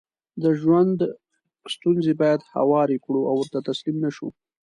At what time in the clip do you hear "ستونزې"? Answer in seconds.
1.75-2.13